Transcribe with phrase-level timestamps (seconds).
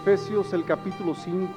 [0.00, 1.48] Efesios el capítulo 5.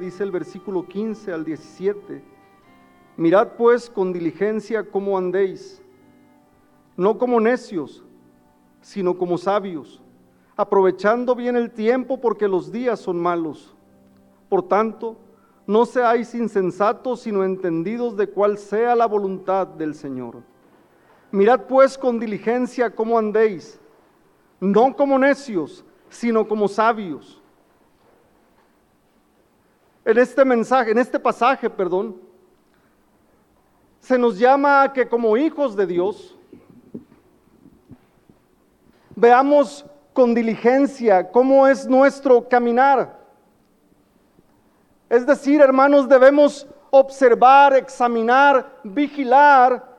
[0.00, 2.22] Dice el versículo 15 al 17.
[3.16, 5.80] Mirad pues con diligencia cómo andéis,
[6.96, 8.02] no como necios,
[8.80, 10.02] sino como sabios,
[10.56, 13.74] aprovechando bien el tiempo porque los días son malos.
[14.48, 15.16] Por tanto,
[15.64, 20.42] no seáis insensatos, sino entendidos de cuál sea la voluntad del Señor.
[21.30, 23.80] Mirad pues con diligencia cómo andéis,
[24.60, 27.40] no como necios, sino como sabios.
[30.04, 32.16] En este mensaje, en este pasaje, perdón,
[34.00, 36.38] se nos llama a que como hijos de Dios
[39.16, 43.18] veamos con diligencia cómo es nuestro caminar.
[45.08, 49.96] Es decir, hermanos, debemos observar, examinar, vigilar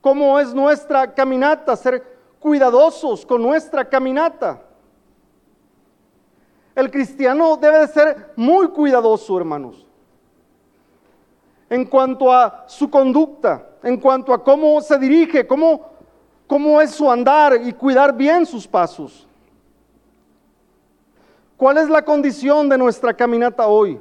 [0.00, 4.62] cómo es nuestra caminata, ser cuidadosos con nuestra caminata.
[6.74, 9.84] El cristiano debe de ser muy cuidadoso, hermanos,
[11.68, 15.90] en cuanto a su conducta, en cuanto a cómo se dirige, cómo,
[16.46, 19.26] cómo es su andar y cuidar bien sus pasos.
[21.56, 24.00] ¿Cuál es la condición de nuestra caminata hoy?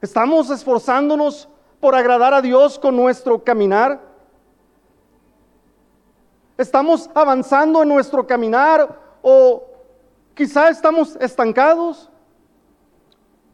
[0.00, 1.48] ¿Estamos esforzándonos
[1.80, 4.00] por agradar a Dios con nuestro caminar?
[6.58, 9.62] ¿Estamos avanzando en nuestro caminar o
[10.34, 12.10] quizá estamos estancados?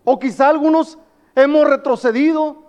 [0.04, 0.98] ¿O quizá algunos
[1.34, 2.62] hemos retrocedido?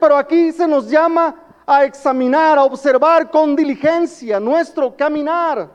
[0.00, 5.68] Pero aquí se nos llama a examinar, a observar con diligencia nuestro caminar.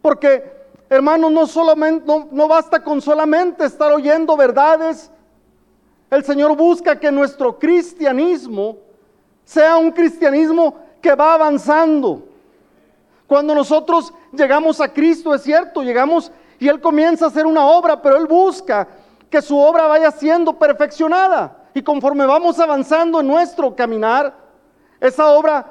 [0.00, 0.52] Porque,
[0.88, 5.10] hermanos, no, solamente, no, basta con solamente estar oyendo verdades.
[6.10, 8.78] El Señor busca que nuestro cristianismo
[9.46, 12.28] sea un cristianismo que va avanzando.
[13.28, 18.02] Cuando nosotros llegamos a Cristo, es cierto, llegamos y Él comienza a hacer una obra,
[18.02, 18.88] pero Él busca
[19.30, 21.64] que su obra vaya siendo perfeccionada.
[21.74, 24.34] Y conforme vamos avanzando en nuestro caminar,
[25.00, 25.64] esa obra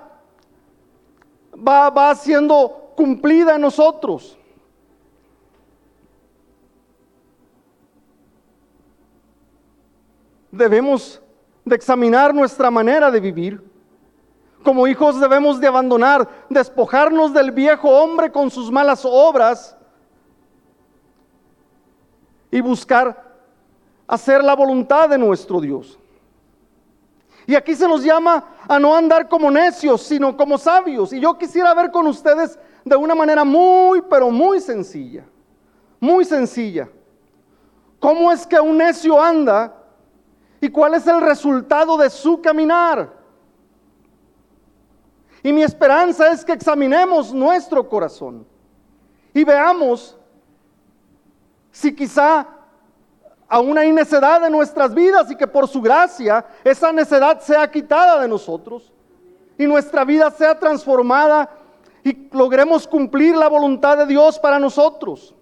[1.55, 4.37] va, va siendo cumplida en nosotros.
[10.49, 11.21] Debemos
[11.65, 13.63] de examinar nuestra manera de vivir.
[14.63, 19.75] Como hijos debemos de abandonar, despojarnos del viejo hombre con sus malas obras
[22.49, 23.35] y buscar
[24.07, 25.99] hacer la voluntad de nuestro Dios.
[27.47, 31.13] Y aquí se nos llama a no andar como necios, sino como sabios.
[31.13, 35.25] Y yo quisiera ver con ustedes de una manera muy, pero muy sencilla.
[35.99, 36.89] Muy sencilla.
[37.99, 39.74] ¿Cómo es que un necio anda
[40.65, 43.13] y cuál es el resultado de su caminar?
[45.43, 48.47] Y mi esperanza es que examinemos nuestro corazón
[49.31, 50.17] y veamos
[51.71, 52.47] si quizá
[53.47, 58.19] aún hay necedad en nuestras vidas y que por su gracia esa necedad sea quitada
[58.19, 58.91] de nosotros
[59.59, 61.47] y nuestra vida sea transformada
[62.03, 65.34] y logremos cumplir la voluntad de Dios para nosotros.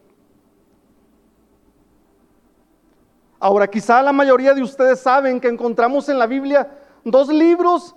[3.43, 6.65] Ahora, quizá la mayoría de ustedes saben que encontramos en la Biblia
[7.03, 7.93] dos libros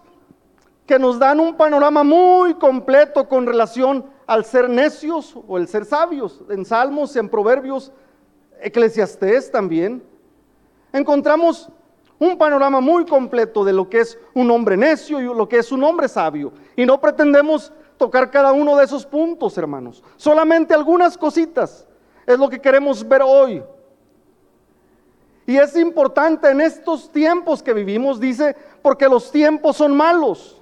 [0.85, 5.85] que nos dan un panorama muy completo con relación al ser necios o el ser
[5.85, 6.43] sabios.
[6.51, 7.93] En Salmos, en Proverbios,
[8.61, 10.03] Eclesiastés también.
[10.93, 11.71] Encontramos
[12.19, 15.71] un panorama muy completo de lo que es un hombre necio y lo que es
[15.71, 16.53] un hombre sabio.
[16.75, 20.03] Y no pretendemos tocar cada uno de esos puntos, hermanos.
[20.17, 21.87] Solamente algunas cositas
[22.27, 23.63] es lo que queremos ver hoy.
[25.47, 30.61] Y es importante en estos tiempos que vivimos, dice, porque los tiempos son malos.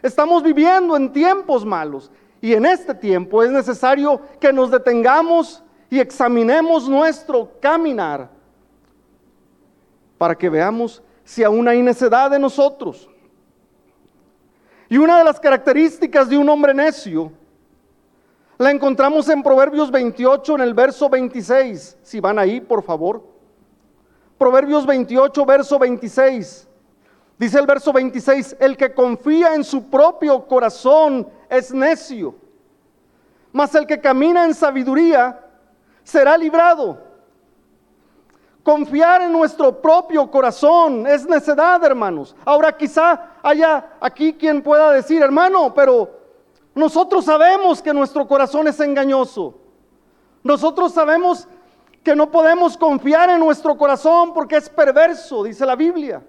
[0.00, 2.10] Estamos viviendo en tiempos malos.
[2.40, 8.30] Y en este tiempo es necesario que nos detengamos y examinemos nuestro caminar
[10.18, 13.08] para que veamos si aún hay necedad de nosotros.
[14.88, 17.32] Y una de las características de un hombre necio
[18.58, 21.98] la encontramos en Proverbios 28 en el verso 26.
[22.02, 23.33] Si van ahí, por favor.
[24.38, 26.68] Proverbios 28, verso 26.
[27.38, 32.34] Dice el verso 26, el que confía en su propio corazón es necio,
[33.52, 35.40] mas el que camina en sabiduría
[36.04, 37.02] será librado.
[38.62, 42.34] Confiar en nuestro propio corazón es necedad, hermanos.
[42.44, 46.10] Ahora quizá haya aquí quien pueda decir, hermano, pero
[46.74, 49.54] nosotros sabemos que nuestro corazón es engañoso.
[50.42, 51.46] Nosotros sabemos
[52.04, 56.22] que no podemos confiar en nuestro corazón porque es perverso, dice la Biblia.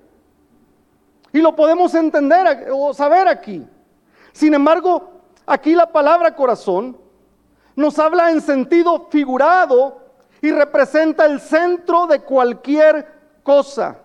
[1.33, 3.67] Y lo podemos entender o saber aquí.
[4.31, 5.11] Sin embargo,
[5.45, 6.97] aquí la palabra corazón
[7.75, 10.01] nos habla en sentido figurado
[10.41, 13.05] y representa el centro de cualquier
[13.43, 13.97] cosa.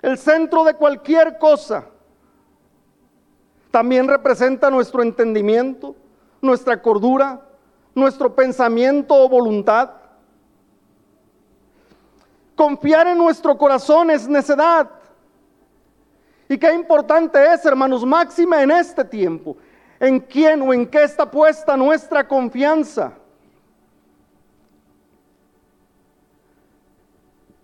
[0.00, 1.86] El centro de cualquier cosa.
[3.72, 5.96] También representa nuestro entendimiento,
[6.40, 7.40] nuestra cordura,
[7.96, 9.90] nuestro pensamiento o voluntad.
[12.56, 14.90] Confiar en nuestro corazón es necedad.
[16.48, 19.56] Y qué importante es, hermanos, máxima en este tiempo.
[20.00, 23.12] ¿En quién o en qué está puesta nuestra confianza?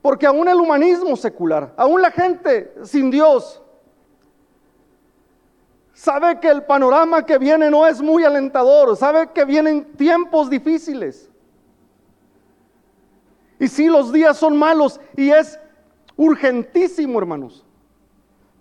[0.02, 3.62] Porque aún el humanismo secular, aún la gente sin Dios,
[5.94, 11.31] sabe que el panorama que viene no es muy alentador, sabe que vienen tiempos difíciles.
[13.62, 15.56] Y si los días son malos y es
[16.16, 17.64] urgentísimo, hermanos,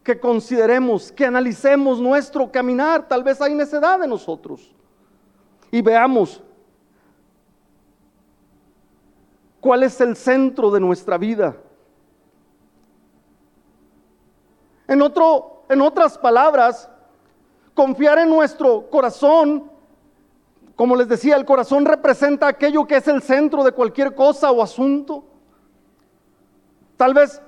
[0.03, 3.07] que consideremos, que analicemos nuestro caminar.
[3.07, 4.75] Tal vez hay necedad de nosotros.
[5.71, 6.43] Y veamos
[9.59, 11.57] cuál es el centro de nuestra vida.
[14.87, 16.87] En, otro, en otras palabras,
[17.73, 19.70] confiar en nuestro corazón
[20.81, 24.63] como les decía, el corazón representa aquello que es el centro de cualquier cosa o
[24.63, 25.23] asunto.
[26.97, 27.39] Tal vez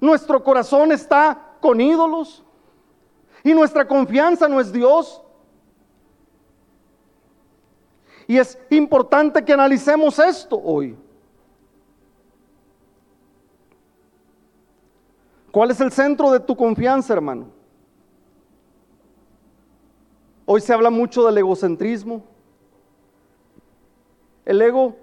[0.00, 2.42] nuestro corazón está con ídolos
[3.44, 5.22] y nuestra confianza no es Dios.
[8.26, 10.96] Y es importante que analicemos esto hoy.
[15.52, 17.48] ¿Cuál es el centro de tu confianza, hermano?
[20.46, 22.29] Hoy se habla mucho del egocentrismo.
[24.44, 24.96] El ego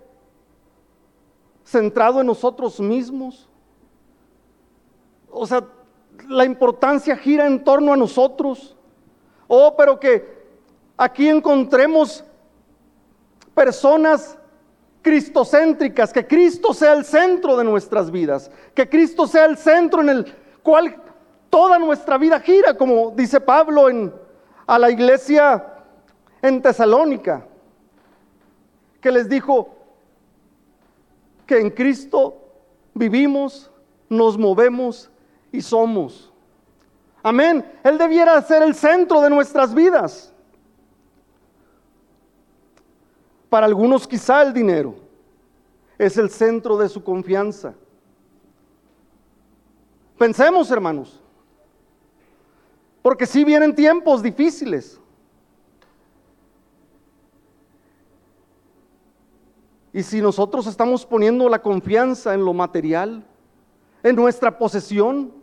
[1.63, 3.49] centrado en nosotros mismos.
[5.29, 5.63] O sea,
[6.27, 8.75] la importancia gira en torno a nosotros.
[9.47, 10.37] Oh, pero que
[10.97, 12.23] aquí encontremos
[13.53, 14.37] personas
[15.01, 20.09] cristocéntricas, que Cristo sea el centro de nuestras vidas, que Cristo sea el centro en
[20.09, 21.01] el cual
[21.49, 24.13] toda nuestra vida gira, como dice Pablo en
[24.67, 25.65] a la iglesia
[26.41, 27.47] en Tesalónica,
[29.07, 29.69] que les dijo
[31.45, 32.41] que en Cristo
[32.93, 33.71] vivimos,
[34.09, 35.09] nos movemos
[35.49, 36.33] y somos.
[37.23, 37.65] Amén.
[37.85, 40.33] Él debiera ser el centro de nuestras vidas.
[43.47, 44.95] Para algunos quizá el dinero
[45.97, 47.75] es el centro de su confianza.
[50.17, 51.23] Pensemos, hermanos,
[53.01, 54.99] porque si vienen tiempos difíciles.
[59.97, 63.25] Y si nosotros estamos poniendo la confianza en lo material,
[64.03, 65.33] en nuestra posesión,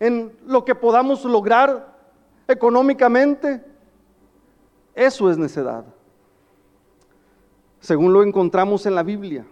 [0.00, 1.96] en lo que podamos lograr
[2.48, 3.64] económicamente,
[4.96, 5.84] eso es necedad.
[7.78, 9.46] Según lo encontramos en la Biblia.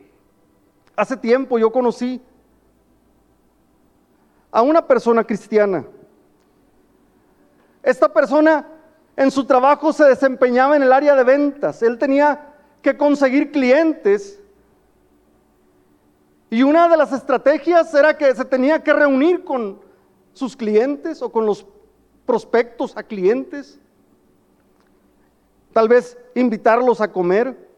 [0.96, 2.20] Hace tiempo yo conocí
[4.50, 5.84] a una persona cristiana
[7.84, 8.66] esta persona
[9.16, 11.80] en su trabajo se desempeñaba en el área de ventas.
[11.82, 12.49] Él tenía
[12.82, 14.40] que conseguir clientes.
[16.48, 19.80] Y una de las estrategias era que se tenía que reunir con
[20.32, 21.66] sus clientes o con los
[22.26, 23.78] prospectos a clientes.
[25.72, 27.68] Tal vez invitarlos a comer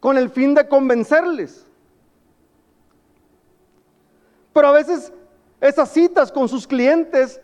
[0.00, 1.64] con el fin de convencerles.
[4.52, 5.12] Pero a veces
[5.60, 7.40] esas citas con sus clientes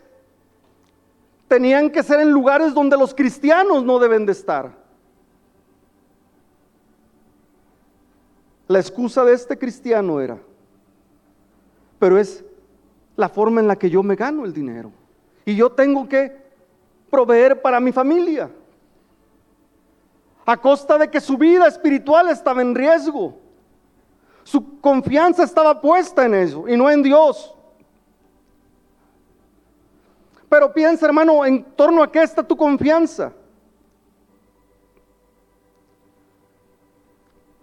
[1.47, 4.88] tenían que ser en lugares donde los cristianos no deben de estar.
[8.69, 10.39] La excusa de este cristiano era,
[11.99, 12.45] pero es
[13.17, 14.93] la forma en la que yo me gano el dinero.
[15.45, 16.37] Y yo tengo que
[17.11, 18.51] proveer para mi familia.
[20.45, 23.39] A costa de que su vida espiritual estaba en riesgo.
[24.45, 27.55] Su confianza estaba puesta en eso y no en Dios.
[30.49, 33.33] Pero piensa, hermano, en torno a qué está tu confianza.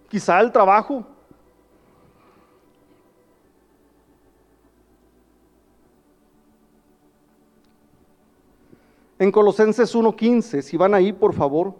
[0.08, 1.04] Quizá el trabajo.
[9.18, 11.74] En Colosenses 1.15, si van ahí, por favor.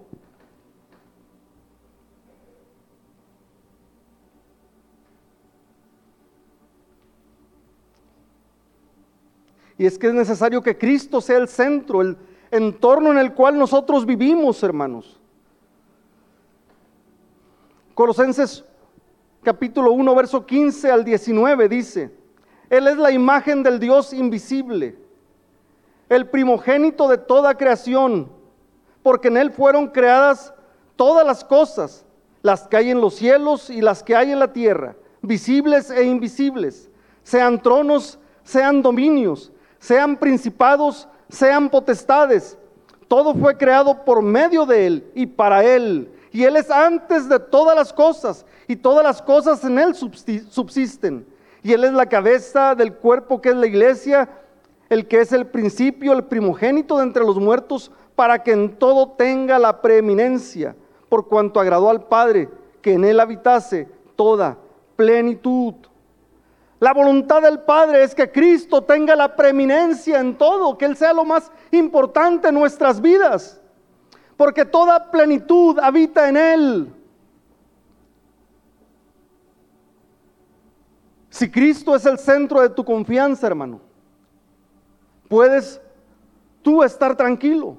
[9.79, 12.17] Y es que es necesario que Cristo sea el centro, el
[12.51, 15.21] entorno en el cual nosotros vivimos, hermanos.
[17.97, 18.63] Colosenses
[19.43, 22.13] capítulo 1, verso 15 al 19 dice,
[22.69, 24.99] Él es la imagen del Dios invisible,
[26.11, 28.31] el primogénito de toda creación,
[29.03, 30.53] porque en Él fueron creadas
[30.95, 32.05] todas las cosas,
[32.43, 36.05] las que hay en los cielos y las que hay en la tierra, visibles e
[36.05, 36.91] invisibles,
[37.23, 42.59] sean tronos, sean dominios, sean principados, sean potestades.
[43.09, 46.13] Todo fue creado por medio de Él y para Él.
[46.37, 51.27] Y Él es antes de todas las cosas y todas las cosas en Él subsisten.
[51.63, 54.29] Y Él es la cabeza del cuerpo que es la iglesia,
[54.91, 59.13] el que es el principio, el primogénito de entre los muertos, para que en todo
[59.13, 60.77] tenga la preeminencia,
[61.09, 62.51] por cuanto agradó al Padre
[62.83, 64.59] que en Él habitase toda
[64.95, 65.73] plenitud.
[66.81, 71.15] La voluntad del Padre es que Cristo tenga la preeminencia en todo, que Él sea
[71.15, 73.63] lo más importante en nuestras vidas,
[74.37, 76.93] porque toda plenitud habita en Él.
[81.31, 83.81] Si Cristo es el centro de tu confianza, hermano,
[85.29, 85.81] puedes
[86.63, 87.77] tú estar tranquilo.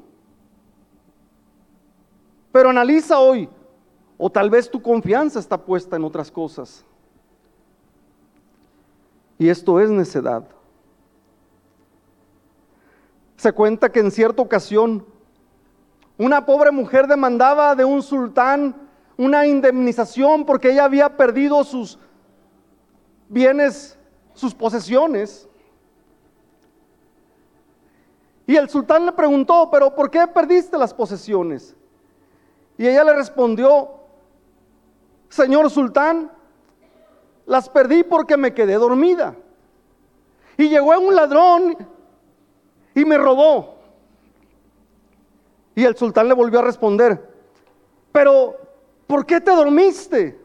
[2.51, 3.49] Pero analiza hoy,
[4.17, 6.83] o tal vez tu confianza está puesta en otras cosas.
[9.39, 10.43] Y esto es necedad.
[13.35, 15.05] Se cuenta que en cierta ocasión
[16.17, 21.97] una pobre mujer demandaba de un sultán una indemnización porque ella había perdido sus
[23.27, 23.97] bienes,
[24.33, 25.49] sus posesiones.
[28.45, 31.75] Y el sultán le preguntó, pero ¿por qué perdiste las posesiones?
[32.77, 33.89] Y ella le respondió,
[35.29, 36.31] Señor sultán,
[37.45, 39.35] las perdí porque me quedé dormida.
[40.57, 41.77] Y llegó un ladrón
[42.93, 43.76] y me robó.
[45.77, 47.23] Y el sultán le volvió a responder,
[48.11, 48.55] pero
[49.05, 50.35] ¿por qué te dormiste?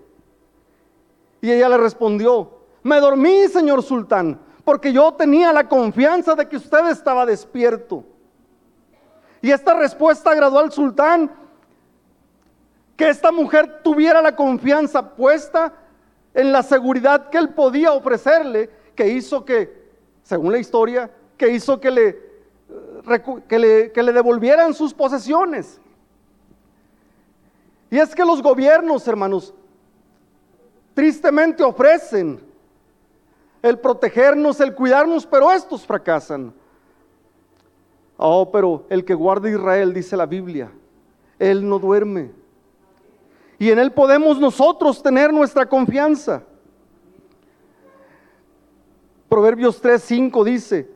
[1.40, 2.50] Y ella le respondió,
[2.82, 8.04] me dormí, señor sultán, porque yo tenía la confianza de que usted estaba despierto.
[9.40, 11.30] Y esta respuesta agradó al sultán,
[12.94, 15.72] que esta mujer tuviera la confianza puesta
[16.34, 19.88] en la seguridad que él podía ofrecerle, que hizo que,
[20.24, 22.21] según la historia, que hizo que le,
[23.48, 25.80] que le, que le devolvieran sus posesiones.
[27.90, 29.52] Y es que los gobiernos, hermanos,
[30.94, 32.40] tristemente ofrecen
[33.62, 36.54] el protegernos, el cuidarnos, pero estos fracasan.
[38.16, 40.70] Oh, pero el que guarda Israel, dice la Biblia,
[41.38, 42.30] él no duerme.
[43.58, 46.42] Y en él podemos nosotros tener nuestra confianza.
[49.28, 50.90] Proverbios 3:5 dice,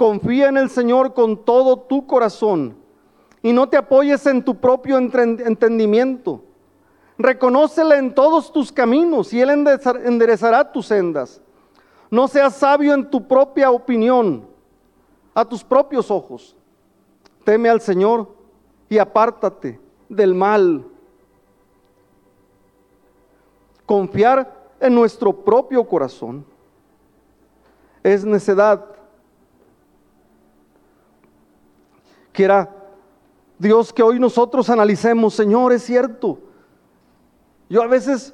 [0.00, 2.74] confía en el Señor con todo tu corazón
[3.42, 6.42] y no te apoyes en tu propio entendimiento.
[7.18, 11.42] Reconócele en todos tus caminos y Él enderezará tus sendas.
[12.10, 14.48] No seas sabio en tu propia opinión,
[15.34, 16.56] a tus propios ojos.
[17.44, 18.34] Teme al Señor
[18.88, 19.78] y apártate
[20.08, 20.82] del mal.
[23.84, 26.46] Confiar en nuestro propio corazón
[28.02, 28.99] es necedad.
[32.40, 32.70] Quiera
[33.58, 36.38] Dios que hoy nosotros analicemos, Señor, es cierto.
[37.68, 38.32] Yo a veces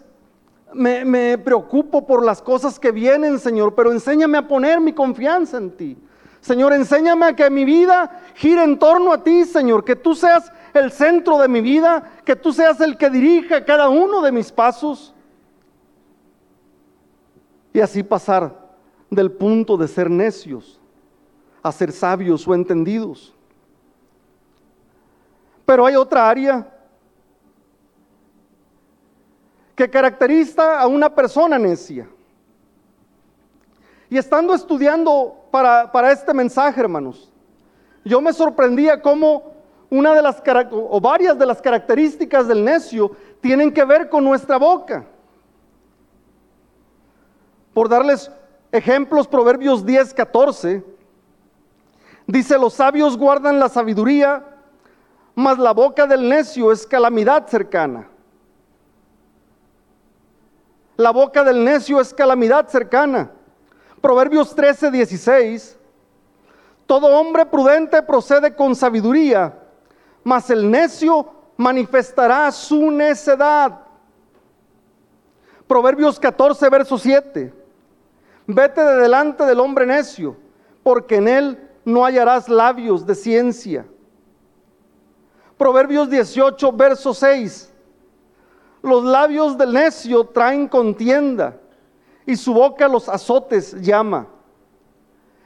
[0.73, 5.73] me, preocupo por las cosas que vienen, Señor, pero enséñame a poner mi confianza en
[5.73, 5.99] ti.
[6.41, 10.53] Señor, enséñame a que mi vida gire en torno a ti, Señor, que tú seas
[10.73, 14.53] el centro de mi vida, que tú seas el que dirija cada uno de mis
[14.53, 15.13] pasos.
[17.73, 18.57] Y así pasar
[19.11, 20.81] del punto de ser necios
[21.61, 23.36] a ser sabios o entendidos.
[25.66, 26.66] Pero hay otra área
[29.75, 32.08] que caracteriza a una persona necia.
[34.08, 37.30] Y estando estudiando para, para este mensaje, hermanos,
[38.04, 39.52] yo me sorprendía cómo
[39.90, 44.56] una de las o varias de las características del necio tienen que ver con nuestra
[44.58, 45.04] boca.
[47.75, 48.30] Por darles
[48.73, 50.85] ejemplos, Proverbios 10, 14,
[52.26, 54.56] dice, los sabios guardan la sabiduría,
[55.37, 58.09] mas la boca del necio es calamidad cercana.
[60.97, 63.31] La boca del necio es calamidad cercana.
[64.00, 65.78] Proverbios 13, 16.
[66.87, 69.59] Todo hombre prudente procede con sabiduría,
[70.25, 71.28] mas el necio
[71.59, 73.81] manifestará su necedad.
[75.66, 77.52] Proverbios 14, verso 7.
[78.47, 80.35] Vete de delante del hombre necio,
[80.83, 83.85] porque en él no hallarás labios de ciencia.
[85.57, 87.73] Proverbios 18, verso 6.
[88.83, 91.59] Los labios del necio traen contienda
[92.27, 94.27] y su boca los azotes llama.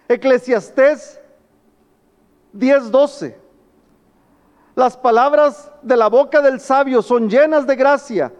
[0.08, 1.20] Eclesiastés
[2.52, 3.36] 10:12.
[4.74, 8.32] Las palabras de la boca del sabio son llenas de gracia,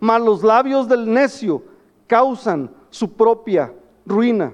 [0.00, 1.62] mas los labios del necio
[2.06, 3.72] causan su propia
[4.06, 4.52] ruina.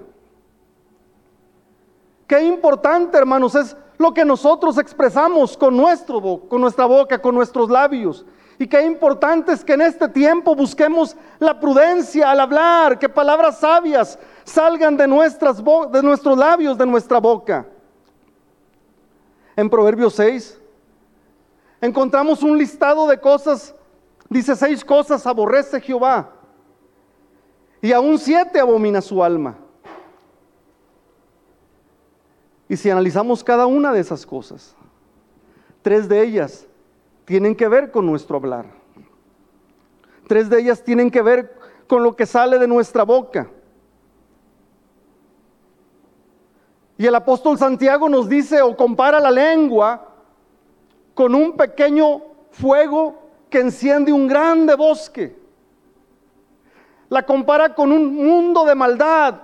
[2.27, 7.71] Qué importante, hermanos, es lo que nosotros expresamos con, nuestro, con nuestra boca, con nuestros
[7.71, 8.25] labios.
[8.59, 13.59] Y qué importante es que en este tiempo busquemos la prudencia al hablar, que palabras
[13.59, 17.67] sabias salgan de, nuestras de nuestros labios, de nuestra boca.
[19.57, 20.61] En Proverbios 6
[21.81, 23.75] encontramos un listado de cosas,
[24.29, 26.33] dice seis cosas aborrece Jehová
[27.83, 29.59] y aún siete abomina su alma.
[32.69, 34.75] Y si analizamos cada una de esas cosas,
[35.83, 36.67] tres de ellas
[37.25, 38.67] tienen que ver con nuestro hablar.
[40.27, 41.55] Tres de ellas tienen que ver
[41.87, 43.51] con lo que sale de nuestra boca.
[46.97, 50.15] Y el apóstol Santiago nos dice o compara la lengua
[51.15, 55.37] con un pequeño fuego que enciende un grande bosque.
[57.09, 59.41] La compara con un mundo de maldad.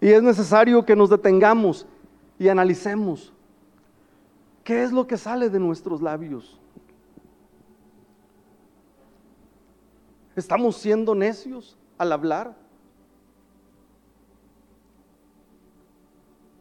[0.00, 1.86] Y es necesario que nos detengamos
[2.38, 3.32] y analicemos
[4.64, 6.58] qué es lo que sale de nuestros labios.
[10.34, 12.54] ¿Estamos siendo necios al hablar?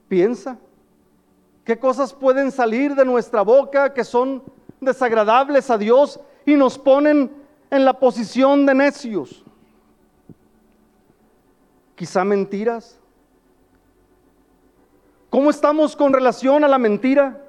[0.09, 0.57] Piensa,
[1.63, 4.43] ¿qué cosas pueden salir de nuestra boca que son
[4.81, 7.31] desagradables a Dios y nos ponen
[7.69, 9.45] en la posición de necios?
[11.95, 12.98] Quizá mentiras.
[15.29, 17.45] ¿Cómo estamos con relación a la mentira?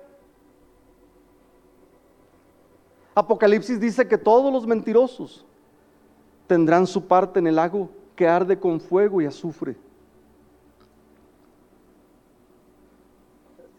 [3.14, 5.44] Apocalipsis dice que todos los mentirosos
[6.46, 9.76] tendrán su parte en el lago que arde con fuego y azufre.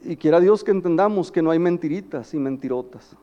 [0.04, 3.16] Y quiera Dios que entendamos que no hay mentiritas y mentirotas.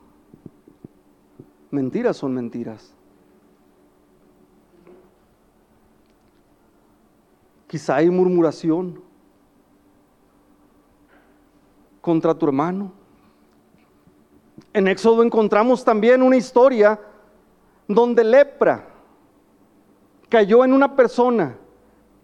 [1.71, 2.95] Mentiras son mentiras.
[7.67, 9.08] Quizá hay murmuración
[12.09, 12.91] contra tu hermano.
[14.73, 16.99] En Éxodo encontramos también una historia
[17.87, 18.89] donde lepra
[20.31, 21.59] cayó en una persona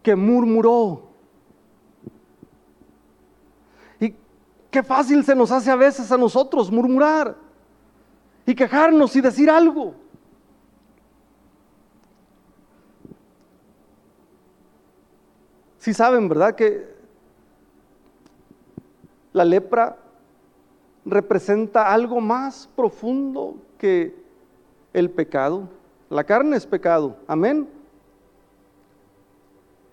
[0.03, 1.03] que murmuró.
[4.01, 4.15] Y
[4.71, 7.37] qué fácil se nos hace a veces a nosotros murmurar
[8.47, 9.95] y quejarnos y decir algo.
[15.77, 16.55] Si saben, ¿verdad?
[16.55, 16.94] Que
[19.35, 19.99] la lepra
[21.05, 24.15] representa algo más profundo que
[24.93, 25.69] el pecado.
[26.09, 27.69] La carne es pecado, amén.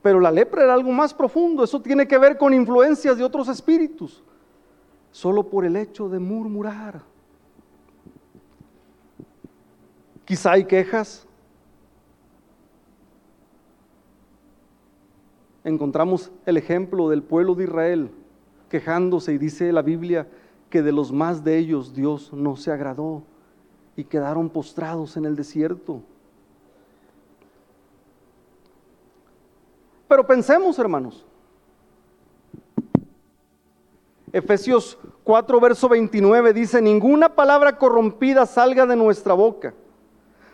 [0.03, 3.47] Pero la lepra era algo más profundo, eso tiene que ver con influencias de otros
[3.47, 4.23] espíritus,
[5.11, 7.01] solo por el hecho de murmurar.
[10.23, 11.27] Quizá hay quejas.
[15.63, 18.11] Encontramos el ejemplo del pueblo de Israel
[18.71, 20.27] quejándose y dice la Biblia
[20.69, 23.21] que de los más de ellos Dios no se agradó
[23.97, 26.01] y quedaron postrados en el desierto.
[30.07, 31.25] Pero pensemos, hermanos.
[34.31, 39.73] Efesios 4, verso 29 dice, ninguna palabra corrompida salga de nuestra boca,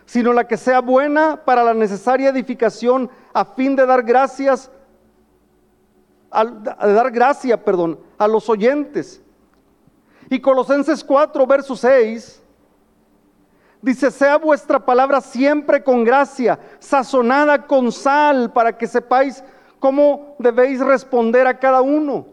[0.06, 4.72] sino la que sea buena para la necesaria edificación a fin de dar gracias,
[6.30, 9.22] de dar gracia, perdón, a los oyentes.
[10.30, 12.42] Y Colosenses 4, verso 6,
[13.80, 19.44] Dice, sea vuestra palabra siempre con gracia, sazonada con sal, para que sepáis
[19.78, 22.26] cómo debéis responder a cada uno.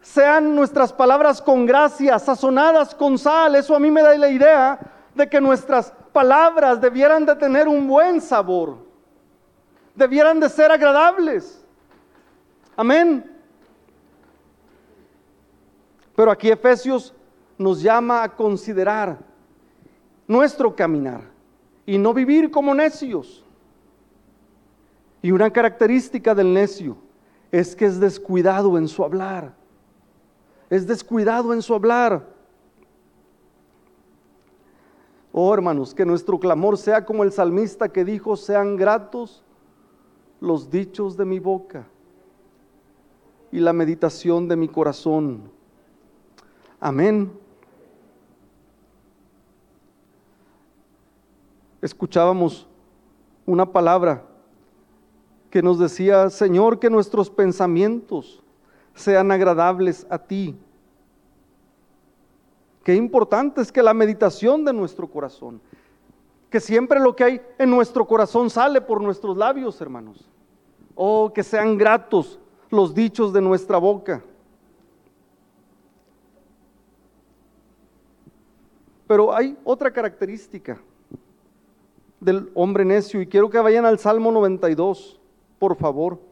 [0.00, 3.54] Sean nuestras palabras con gracia, sazonadas con sal.
[3.54, 4.78] Eso a mí me da la idea
[5.14, 8.78] de que nuestras palabras debieran de tener un buen sabor.
[9.94, 11.59] Debieran de ser agradables.
[12.80, 13.30] Amén.
[16.16, 17.14] Pero aquí Efesios
[17.58, 19.18] nos llama a considerar
[20.26, 21.24] nuestro caminar
[21.84, 23.44] y no vivir como necios.
[25.20, 26.96] Y una característica del necio
[27.52, 29.54] es que es descuidado en su hablar.
[30.70, 32.26] Es descuidado en su hablar.
[35.32, 39.44] Oh hermanos, que nuestro clamor sea como el salmista que dijo, sean gratos
[40.40, 41.86] los dichos de mi boca
[43.52, 45.50] y la meditación de mi corazón.
[46.78, 47.30] Amén.
[51.82, 52.66] escuchábamos
[53.46, 54.24] una palabra
[55.50, 58.42] que nos decía, Señor, que nuestros pensamientos
[58.94, 60.56] sean agradables a ti.
[62.84, 65.60] Qué importante es que la meditación de nuestro corazón,
[66.48, 70.28] que siempre lo que hay en nuestro corazón sale por nuestros labios, hermanos.
[70.94, 72.38] Oh, que sean gratos
[72.70, 74.22] los dichos de nuestra boca.
[79.06, 80.80] Pero hay otra característica
[82.20, 85.20] del hombre necio y quiero que vayan al Salmo 92
[85.58, 86.29] por favor.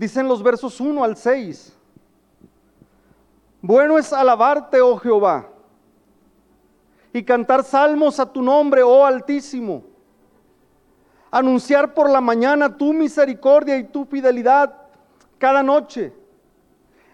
[0.00, 1.76] Dicen los versos 1 al 6.
[3.60, 5.46] Bueno es alabarte, oh Jehová,
[7.12, 9.84] y cantar salmos a tu nombre, oh Altísimo
[11.30, 14.74] anunciar por la mañana tu misericordia y tu fidelidad
[15.36, 16.14] cada noche,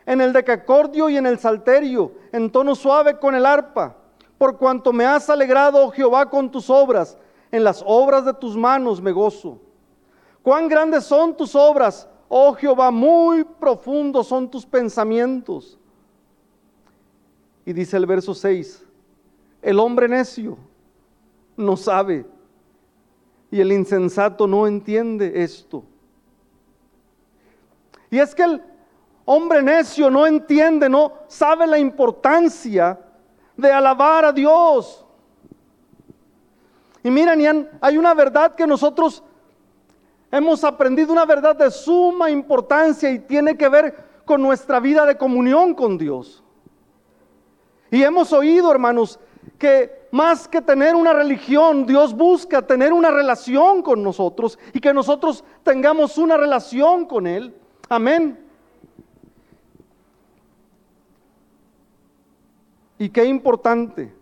[0.06, 3.96] en el decacordio y en el salterio, en tono suave con el arpa,
[4.38, 7.18] por cuanto me has alegrado, oh Jehová, con tus obras,
[7.50, 9.58] en las obras de tus manos me gozo.
[10.40, 15.78] Cuán grandes son tus obras, oh Jehová, muy profundos son tus pensamientos.
[17.64, 18.84] Y dice el verso 6,
[19.62, 20.56] el hombre necio
[21.56, 22.26] no sabe
[23.50, 25.84] y el insensato no entiende esto.
[28.10, 28.62] Y es que el
[29.24, 32.98] hombre necio no entiende, no sabe la importancia
[33.56, 35.04] de alabar a Dios.
[37.02, 39.22] Y miren, hay una verdad que nosotros
[40.30, 45.16] hemos aprendido, una verdad de suma importancia y tiene que ver con nuestra vida de
[45.16, 46.42] comunión con Dios.
[47.90, 49.18] Y hemos oído, hermanos,
[49.58, 54.92] que más que tener una religión, Dios busca tener una relación con nosotros y que
[54.92, 57.54] nosotros tengamos una relación con Él.
[57.88, 58.44] Amén.
[62.98, 64.12] Y qué importante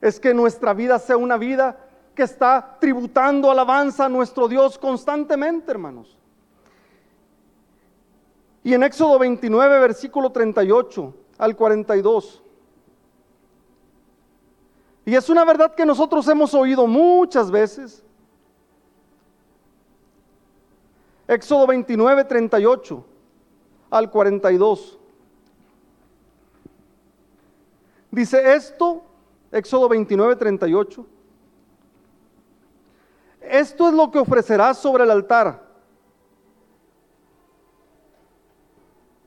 [0.00, 1.85] es que nuestra vida sea una vida
[2.16, 6.16] que está tributando alabanza a nuestro Dios constantemente, hermanos.
[8.64, 12.42] Y en Éxodo 29, versículo 38 al 42.
[15.04, 18.02] Y es una verdad que nosotros hemos oído muchas veces.
[21.28, 23.04] Éxodo 29, 38
[23.90, 24.98] al 42.
[28.10, 29.04] Dice esto,
[29.52, 31.06] Éxodo 29, 38.
[33.50, 35.64] Esto es lo que ofrecerás sobre el altar.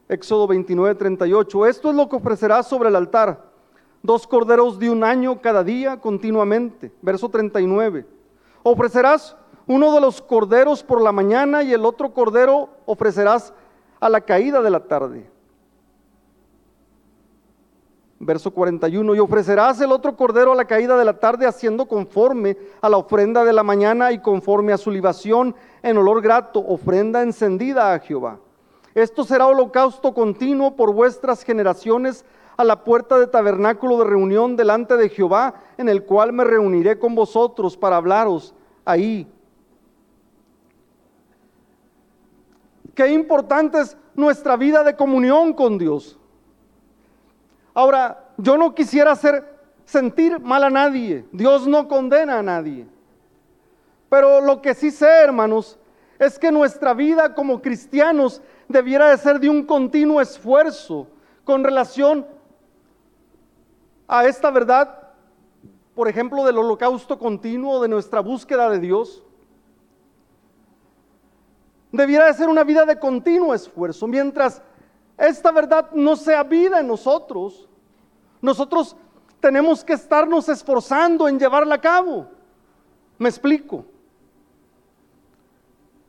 [0.07, 1.65] Éxodo 29, 38.
[1.67, 3.49] Esto es lo que ofrecerás sobre el altar
[4.01, 6.91] dos corderos de un año cada día continuamente.
[7.01, 8.05] Verso 39.
[8.63, 9.35] Ofrecerás
[9.67, 13.53] uno de los corderos por la mañana y el otro cordero ofrecerás
[13.99, 15.29] a la caída de la tarde.
[18.21, 22.57] Verso 41, y ofrecerás el otro cordero a la caída de la tarde haciendo conforme
[22.81, 27.21] a la ofrenda de la mañana y conforme a su libación en olor grato, ofrenda
[27.21, 28.39] encendida a Jehová.
[28.93, 32.25] Esto será holocausto continuo por vuestras generaciones
[32.57, 36.99] a la puerta de tabernáculo de reunión delante de Jehová, en el cual me reuniré
[36.99, 38.53] con vosotros para hablaros
[38.83, 39.31] ahí.
[42.93, 46.18] Qué importante es nuestra vida de comunión con Dios.
[47.79, 51.25] Ahora, yo no quisiera hacer sentir mal a nadie.
[51.31, 52.85] Dios no condena a nadie.
[54.09, 55.79] Pero lo que sí sé, hermanos,
[56.19, 61.07] es que nuestra vida como cristianos debiera de ser de un continuo esfuerzo
[61.45, 62.27] con relación
[64.09, 65.13] a esta verdad,
[65.95, 69.23] por ejemplo, del holocausto continuo, de nuestra búsqueda de Dios,
[71.93, 74.05] debiera de ser una vida de continuo esfuerzo.
[74.05, 74.61] Mientras
[75.17, 77.68] esta verdad no sea vida en nosotros,
[78.41, 78.95] nosotros
[79.39, 82.27] tenemos que estarnos esforzando en llevarla a cabo.
[83.17, 83.85] Me explico.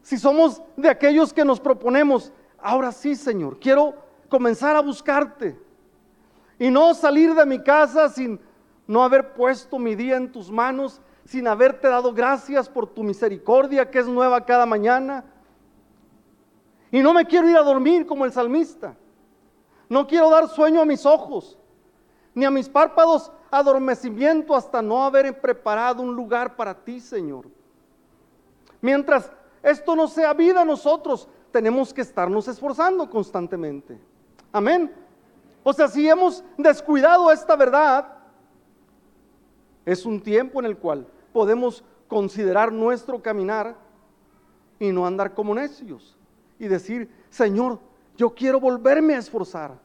[0.03, 3.95] Si somos de aquellos que nos proponemos, ahora sí, Señor, quiero
[4.29, 5.59] comenzar a buscarte
[6.59, 8.41] y no salir de mi casa sin
[8.87, 13.91] no haber puesto mi día en tus manos, sin haberte dado gracias por tu misericordia
[13.91, 15.25] que es nueva cada mañana.
[16.91, 18.97] Y no me quiero ir a dormir como el salmista.
[19.89, 21.57] No quiero dar sueño a mis ojos,
[22.35, 27.47] ni a mis párpados adormecimiento hasta no haber preparado un lugar para ti, Señor.
[28.81, 29.31] Mientras
[29.63, 33.99] esto no sea vida, nosotros tenemos que estarnos esforzando constantemente.
[34.53, 34.93] Amén.
[35.63, 38.17] O sea, si hemos descuidado esta verdad,
[39.85, 43.77] es un tiempo en el cual podemos considerar nuestro caminar
[44.79, 46.17] y no andar como necios
[46.59, 47.79] y decir, Señor,
[48.17, 49.79] yo quiero volverme a esforzar.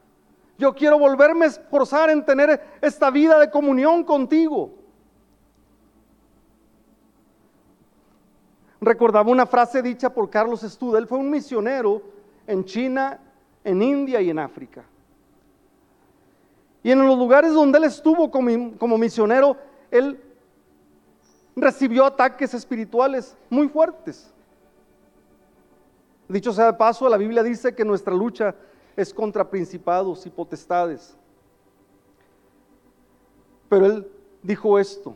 [0.57, 4.71] Yo quiero volverme a esforzar en tener esta vida de comunión contigo.
[8.79, 10.99] Recordaba una frase dicha por Carlos Estuda.
[10.99, 12.01] Él fue un misionero
[12.47, 13.19] en China,
[13.63, 14.85] en India y en África.
[16.83, 19.57] Y en los lugares donde él estuvo como, como misionero,
[19.89, 20.21] él
[21.55, 24.31] recibió ataques espirituales muy fuertes.
[26.27, 28.55] Dicho sea de paso, la Biblia dice que nuestra lucha
[28.95, 31.15] es contra principados y potestades.
[33.69, 34.07] Pero él
[34.41, 35.15] dijo esto,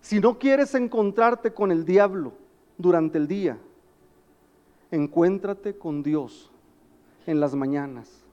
[0.00, 2.32] si no quieres encontrarte con el diablo
[2.76, 3.58] durante el día,
[4.90, 6.50] encuéntrate con Dios
[7.26, 8.24] en las mañanas.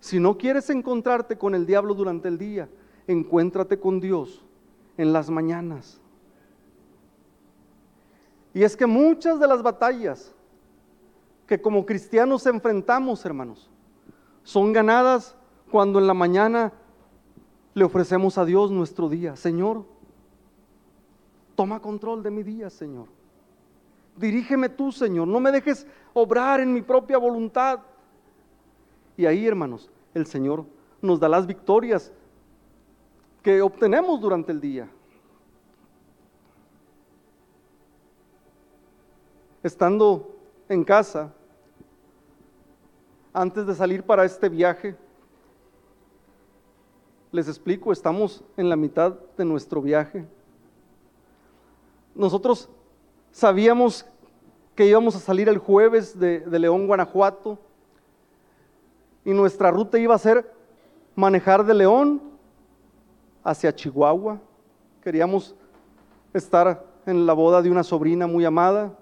[0.00, 2.68] Si no quieres encontrarte con el diablo durante el día,
[3.06, 4.44] encuéntrate con Dios
[4.96, 6.00] en las mañanas.
[8.52, 10.33] Y es que muchas de las batallas
[11.46, 13.70] que como cristianos enfrentamos, hermanos,
[14.42, 15.36] son ganadas
[15.70, 16.72] cuando en la mañana
[17.74, 19.36] le ofrecemos a Dios nuestro día.
[19.36, 19.84] Señor,
[21.54, 23.08] toma control de mi día, Señor.
[24.16, 25.26] Dirígeme tú, Señor.
[25.26, 27.80] No me dejes obrar en mi propia voluntad.
[29.16, 30.64] Y ahí, hermanos, el Señor
[31.02, 32.12] nos da las victorias
[33.42, 34.88] que obtenemos durante el día.
[39.62, 40.33] Estando
[40.74, 41.32] en casa,
[43.32, 44.96] antes de salir para este viaje,
[47.32, 50.26] les explico, estamos en la mitad de nuestro viaje.
[52.14, 52.68] Nosotros
[53.32, 54.06] sabíamos
[54.76, 57.58] que íbamos a salir el jueves de, de, León, Guanajuato,
[59.24, 60.52] y nuestra ruta iba a ser
[61.14, 62.22] manejar de León
[63.42, 64.38] hacia Chihuahua.
[65.02, 65.54] Queríamos
[66.32, 68.96] estar en la boda de una sobrina muy amada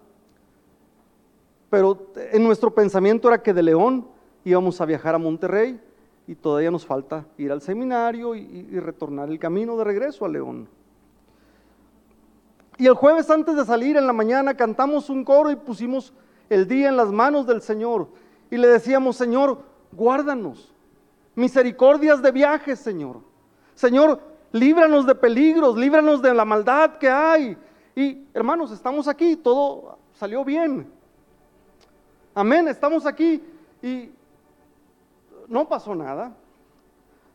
[1.73, 4.07] pero en nuestro pensamiento era que de León
[4.45, 5.81] íbamos a viajar a Monterrey
[6.27, 10.69] y todavía nos falta ir al seminario y, retornar el camino de regreso a León.
[12.77, 16.13] Y el jueves antes de salir en la mañana cantamos un coro y pusimos
[16.51, 18.09] el día en las manos del Señor
[18.51, 20.75] y le decíamos, Señor, guárdanos,
[21.35, 23.21] misericordias de viaje, Señor.
[23.75, 24.21] Señor,
[24.53, 27.57] líbranos de peligros, líbranos de la maldad que hay.
[27.97, 30.92] Y hermanos, estamos aquí, todo salió bien.
[32.35, 33.43] Amén, estamos aquí
[33.83, 34.11] y
[35.49, 36.35] no pasó nada.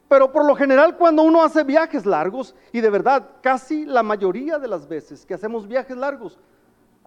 [0.09, 4.57] Pero por lo general cuando uno hace viajes largos, y de verdad casi la mayoría
[4.57, 6.39] de las veces que hacemos viajes largos,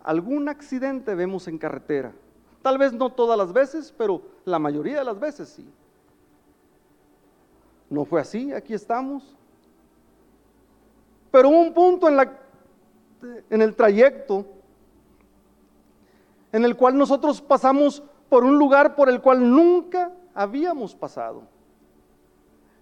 [0.04, 2.12] algún accidente vemos en carretera.
[2.62, 5.66] Tal vez no todas las veces, pero la mayoría de las veces sí.
[7.88, 9.34] No fue así, aquí estamos.
[11.30, 12.38] Pero hubo un punto en, la,
[13.48, 14.44] en el trayecto
[16.52, 21.42] en el cual nosotros pasamos por un lugar por el cual nunca habíamos pasado.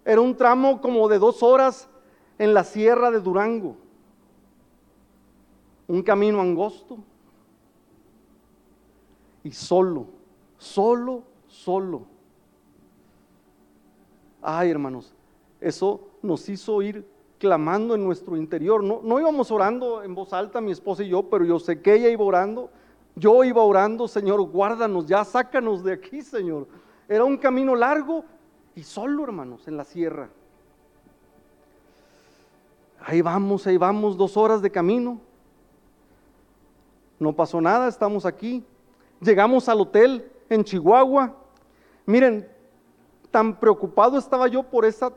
[0.05, 1.89] Era un tramo como de dos horas
[2.37, 3.75] en la sierra de Durango,
[5.87, 6.99] un camino angosto
[9.43, 10.07] y solo,
[10.57, 12.03] solo, solo.
[14.41, 15.13] Ay, hermanos,
[15.59, 17.05] eso nos hizo ir
[17.39, 18.83] clamando en nuestro interior.
[18.83, 21.95] No, no íbamos orando en voz alta, mi esposa y yo, pero yo sé que
[21.95, 22.69] ella iba orando
[23.19, 26.67] yo iba orando, Señor, guárdanos, ya sácanos de aquí, Señor.
[27.07, 28.23] Era un camino largo
[28.75, 30.29] y solo, hermanos, en la sierra.
[33.01, 35.19] Ahí vamos, ahí vamos, dos horas de camino.
[37.19, 38.63] No pasó nada, estamos aquí.
[39.19, 41.35] Llegamos al hotel en Chihuahua.
[42.05, 42.47] Miren,
[43.31, 45.11] tan preocupado estaba yo por, esa,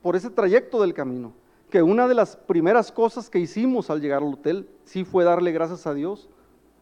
[0.00, 1.32] por ese trayecto del camino,
[1.70, 5.52] que una de las primeras cosas que hicimos al llegar al hotel sí fue darle
[5.52, 6.28] gracias a Dios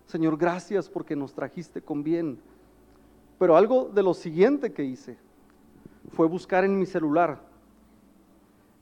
[0.07, 2.39] Señor, gracias porque nos trajiste con bien.
[3.39, 5.19] Pero algo de lo siguiente que hice
[6.13, 7.41] fue buscar en mi celular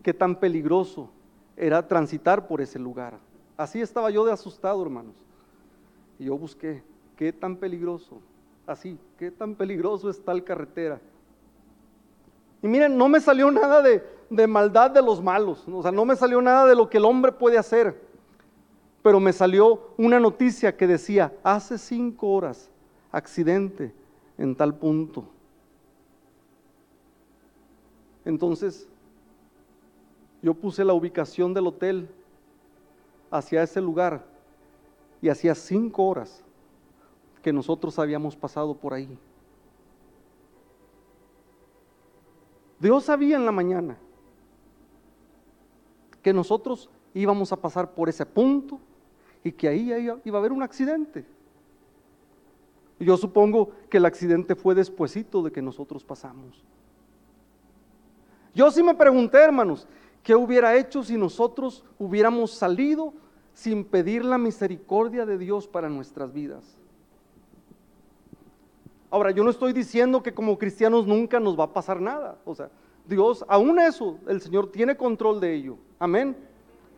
[0.03, 1.11] qué tan peligroso
[1.57, 3.19] era transitar por ese lugar.
[3.57, 5.15] Así estaba yo de asustado, hermanos.
[6.19, 6.83] Y yo busqué
[7.17, 8.21] qué tan peligroso,
[8.67, 11.01] así, qué tan peligroso está la carretera.
[12.63, 16.05] Y miren, no me salió nada de, de maldad de los malos, o sea, no
[16.05, 18.01] me salió nada de lo que el hombre puede hacer
[19.05, 22.71] pero me salió una noticia que decía, hace cinco horas,
[23.13, 23.93] accidente
[24.39, 25.27] en tal punto.
[28.25, 28.89] Entonces,
[30.41, 32.09] yo puse la ubicación del hotel
[33.31, 34.25] hacia ese lugar
[35.21, 36.43] y hacía cinco horas
[37.43, 39.19] que nosotros habíamos pasado por ahí.
[42.81, 43.99] Dios sabía en la mañana
[46.23, 48.81] que nosotros íbamos a pasar por ese punto
[49.45, 49.93] y que ahí
[50.25, 51.25] iba a haber un accidente.
[52.99, 56.65] Yo supongo que el accidente fue despuesito de que nosotros pasamos.
[58.55, 59.87] Yo sí me pregunté, hermanos,
[60.23, 63.13] ¿qué hubiera hecho si nosotros hubiéramos salido
[63.53, 66.79] sin pedir la misericordia de Dios para nuestras vidas?
[69.11, 72.39] Ahora, yo no estoy diciendo que como cristianos nunca nos va a pasar nada.
[72.45, 72.71] O sea,
[73.07, 75.77] Dios, aún eso, el Señor tiene control de ello.
[75.99, 76.37] Amén.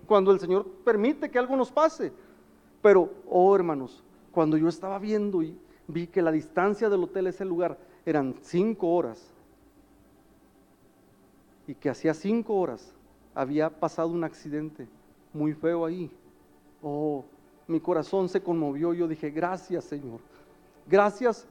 [0.07, 2.13] Cuando el Señor permite que algo nos pase.
[2.87, 7.31] Pero, oh hermanos, cuando yo estaba viendo y vi que la distancia del hotel a
[7.31, 9.29] ese lugar eran cinco horas
[11.67, 12.95] y que hacía cinco horas
[13.35, 14.87] había pasado un accidente
[15.33, 16.09] muy feo ahí.
[16.81, 17.25] Oh,
[17.67, 18.95] mi corazón se conmovió.
[18.95, 20.21] Yo dije, gracias Señor.
[20.89, 21.45] Gracias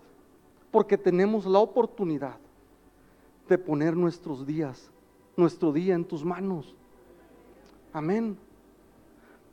[0.71, 2.37] porque tenemos la oportunidad
[3.49, 4.89] de poner nuestros días,
[5.35, 6.73] nuestro día en tus manos.
[7.91, 8.37] Amén.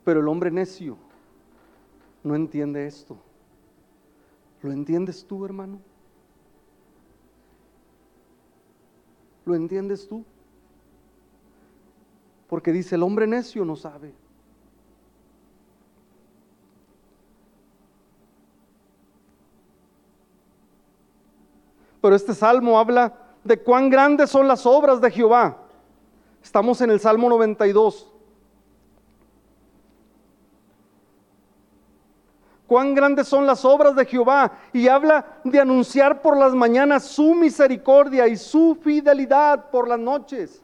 [0.05, 1.02] Pero el hombre necio
[2.23, 3.17] no entiende esto.
[4.61, 5.79] ¿Lo entiendes tú, hermano?
[9.45, 10.23] ¿Lo entiendes tú?
[12.47, 14.13] Porque dice, el hombre necio no sabe.
[22.01, 25.57] Pero este salmo habla de cuán grandes son las obras de Jehová.
[26.41, 28.12] Estamos en el Salmo 92.
[32.73, 37.35] Cuán grandes son las obras de Jehová y habla de anunciar por las mañanas su
[37.35, 40.59] misericordia y su fidelidad por las noches.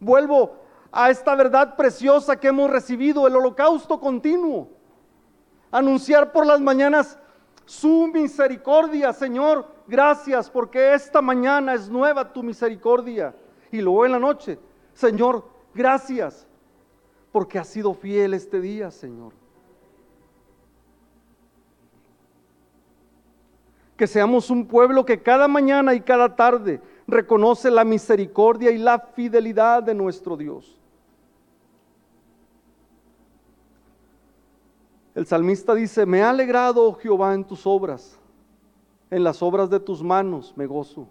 [0.00, 0.56] Vuelvo
[0.90, 4.66] a esta verdad preciosa que hemos recibido, el holocausto continuo.
[5.70, 7.16] Anunciar por las mañanas
[7.64, 13.32] su misericordia, Señor, gracias porque esta mañana es nueva tu misericordia.
[13.70, 14.58] Y luego en la noche,
[14.92, 16.48] Señor, gracias
[17.30, 19.39] porque has sido fiel este día, Señor.
[24.00, 28.98] Que seamos un pueblo que cada mañana y cada tarde reconoce la misericordia y la
[28.98, 30.80] fidelidad de nuestro Dios.
[35.14, 38.18] El salmista dice, me ha alegrado, oh Jehová, en tus obras,
[39.10, 41.06] en las obras de tus manos me gozo.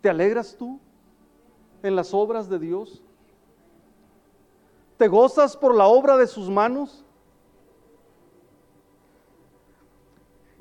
[0.00, 0.78] ¿Te alegras tú
[1.82, 3.02] en las obras de Dios?
[4.96, 7.04] ¿Te gozas por la obra de sus manos?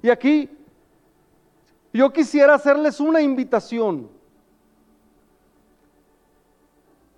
[0.01, 0.49] Y aquí
[1.93, 4.09] yo quisiera hacerles una invitación.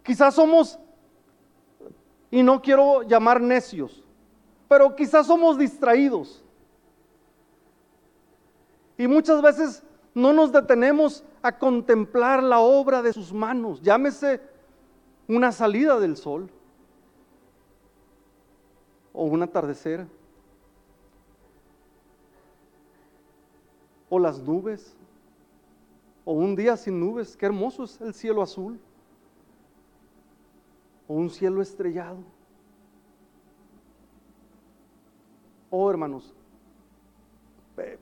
[0.03, 0.79] Quizás somos,
[2.31, 4.03] y no quiero llamar necios,
[4.67, 6.43] pero quizás somos distraídos.
[8.97, 13.81] Y muchas veces no nos detenemos a contemplar la obra de sus manos.
[13.81, 14.41] Llámese
[15.27, 16.49] una salida del sol
[19.13, 20.07] o un atardecer
[24.09, 24.95] o las nubes,
[26.25, 28.79] o un día sin nubes, qué hermoso es el cielo azul,
[31.07, 32.17] o un cielo estrellado.
[35.71, 36.33] Oh hermanos,
[37.77, 37.97] eh,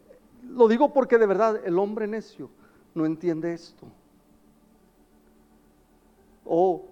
[0.49, 2.49] lo digo porque de verdad el hombre necio
[2.95, 3.85] no entiende esto.
[6.45, 6.85] Oh,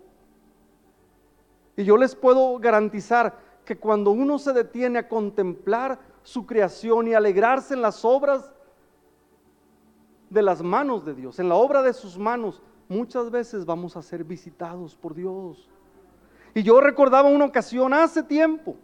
[1.77, 7.13] y yo les puedo garantizar que cuando uno se detiene a contemplar su creación y
[7.13, 8.54] alegrarse en las obras
[10.29, 14.01] de las manos de Dios, en la obra de sus manos, muchas veces vamos a
[14.01, 15.69] ser visitados por Dios.
[16.53, 18.75] Y yo recordaba una ocasión hace tiempo.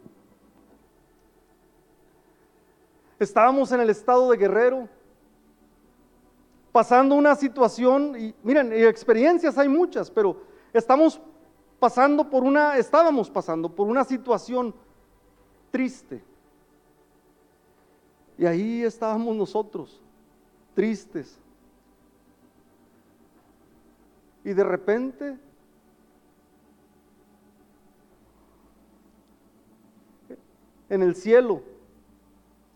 [3.18, 4.88] Estábamos en el estado de Guerrero,
[6.72, 10.36] pasando una situación, y miren, experiencias hay muchas, pero
[10.72, 11.20] estamos
[11.78, 14.74] pasando por una, estábamos pasando por una situación
[15.70, 16.24] triste.
[18.38, 20.02] Y ahí estábamos nosotros
[20.74, 21.38] tristes.
[24.44, 25.38] Y de repente
[30.88, 31.62] en el cielo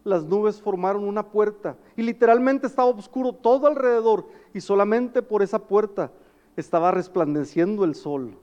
[0.04, 5.58] las nubes formaron una puerta y literalmente estaba oscuro todo alrededor y solamente por esa
[5.58, 6.12] puerta
[6.56, 8.38] estaba resplandeciendo el sol.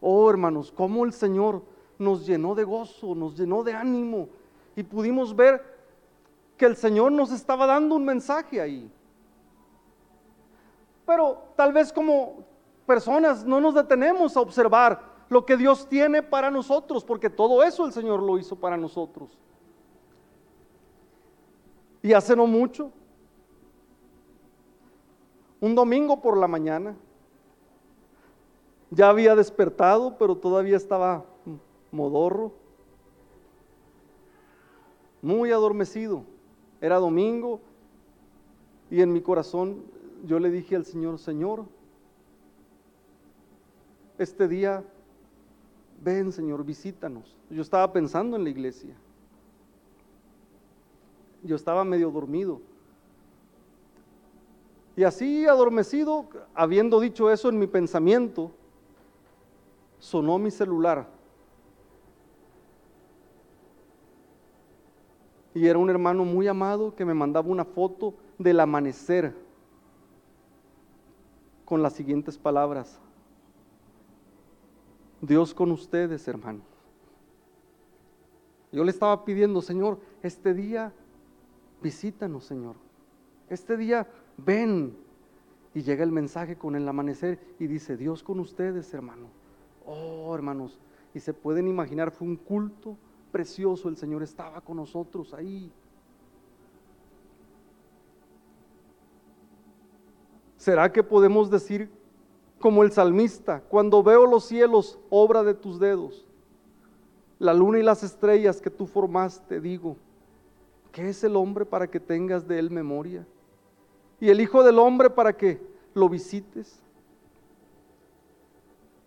[0.00, 1.62] Oh hermanos, cómo el Señor
[1.98, 4.28] nos llenó de gozo, nos llenó de ánimo
[4.76, 5.75] y pudimos ver
[6.56, 8.90] que el Señor nos estaba dando un mensaje ahí.
[11.04, 12.44] Pero tal vez como
[12.86, 17.84] personas no nos detenemos a observar lo que Dios tiene para nosotros, porque todo eso
[17.84, 19.36] el Señor lo hizo para nosotros.
[22.02, 22.92] Y hace no mucho,
[25.60, 26.96] un domingo por la mañana,
[28.88, 31.24] Ya había despertado, pero todavía estaba
[31.90, 32.52] modorro,
[35.20, 36.22] muy adormecido.
[36.80, 37.60] Era domingo
[38.90, 39.82] y en mi corazón
[40.24, 41.64] yo le dije al Señor, Señor,
[44.18, 44.84] este día,
[46.02, 47.36] ven Señor, visítanos.
[47.50, 48.94] Yo estaba pensando en la iglesia.
[51.42, 52.60] Yo estaba medio dormido.
[54.96, 58.50] Y así adormecido, habiendo dicho eso en mi pensamiento,
[59.98, 61.15] sonó mi celular.
[65.56, 69.34] Y era un hermano muy amado que me mandaba una foto del amanecer
[71.64, 73.00] con las siguientes palabras.
[75.22, 76.60] Dios con ustedes, hermano.
[78.70, 80.92] Yo le estaba pidiendo, Señor, este día
[81.80, 82.76] visítanos, Señor.
[83.48, 84.94] Este día ven.
[85.72, 89.28] Y llega el mensaje con el amanecer y dice, Dios con ustedes, hermano.
[89.86, 90.78] Oh, hermanos.
[91.14, 92.98] Y se pueden imaginar, fue un culto
[93.36, 93.90] precioso.
[93.90, 95.70] El Señor estaba con nosotros ahí.
[100.56, 101.90] ¿Será que podemos decir
[102.58, 106.26] como el salmista, cuando veo los cielos, obra de tus dedos,
[107.38, 109.98] la luna y las estrellas que tú formaste, digo,
[110.90, 113.26] ¿qué es el hombre para que tengas de él memoria?
[114.18, 115.60] Y el Hijo del Hombre para que
[115.92, 116.80] lo visites.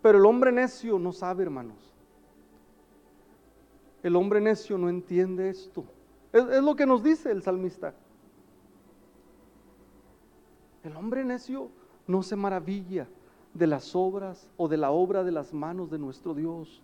[0.03, 1.88] Pero el hombre necio no sabe, hermanos.
[4.01, 5.83] El hombre necio no entiende esto.
[6.31, 7.93] Es, lo que nos dice el salmista.
[10.83, 11.69] El hombre necio
[12.07, 13.07] no se maravilla
[13.53, 16.81] de las obras o de la obra de las manos de nuestro Dios.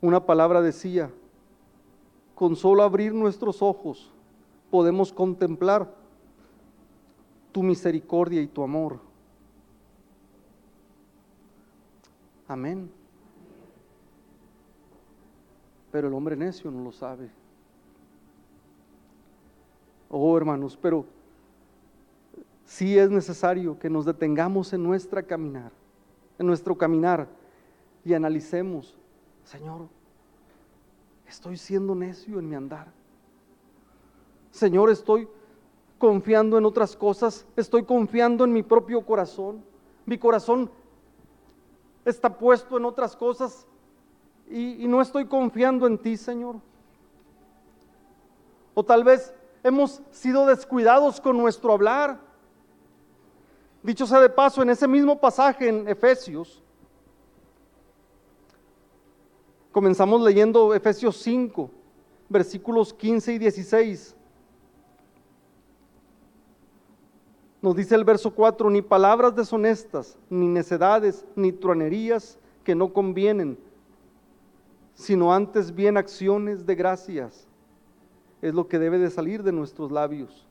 [0.00, 1.10] Una palabra decía,
[2.34, 4.13] con solo abrir nuestros ojos
[4.74, 5.88] podemos contemplar
[7.52, 8.98] tu misericordia y tu amor.
[12.48, 12.90] Amén.
[15.92, 17.30] Pero el hombre necio no lo sabe.
[20.10, 21.06] Oh hermanos, pero
[22.64, 25.70] sí es necesario que nos detengamos en nuestra caminar,
[26.36, 27.28] en nuestro caminar
[28.04, 28.98] y analicemos,
[29.44, 29.86] Señor,
[31.28, 33.03] estoy siendo necio en mi andar.
[34.54, 35.28] Señor, estoy
[35.98, 39.64] confiando en otras cosas, estoy confiando en mi propio corazón.
[40.06, 40.70] Mi corazón
[42.04, 43.66] está puesto en otras cosas
[44.48, 46.60] y, no estoy confiando en ti, Señor.
[48.74, 49.34] O tal vez
[49.64, 52.20] hemos sido descuidados con nuestro hablar.
[53.82, 56.62] Dicho sea de paso, en ese mismo pasaje en Efesios,
[59.72, 61.68] comenzamos leyendo Efesios 5,
[62.28, 64.16] versículos 15 y 16.
[67.64, 73.56] Nos dice el verso 4, ni palabras deshonestas, ni necedades, ni truanerías que no convienen,
[74.92, 77.48] sino antes bien acciones de gracias.
[78.42, 80.46] Es lo que debe de salir de nuestros labios.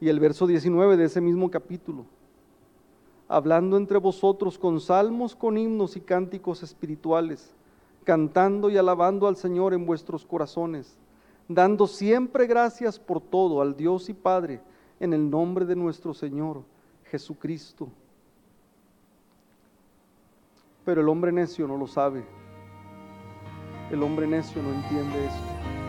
[0.00, 2.06] Y el verso 19 de ese mismo capítulo,
[3.28, 7.54] hablando entre vosotros con salmos, con himnos y cánticos espirituales,
[8.04, 10.96] cantando y alabando al Señor en vuestros corazones,
[11.48, 14.62] dando siempre gracias por todo al Dios y Padre
[15.02, 16.62] en el nombre de nuestro Señor
[17.10, 17.88] Jesucristo.
[20.84, 22.24] Pero el hombre necio no lo sabe.
[23.90, 25.81] El hombre necio no entiende esto.